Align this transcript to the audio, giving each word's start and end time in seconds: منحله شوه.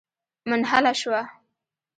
منحله 0.49 0.93
شوه. 1.01 1.21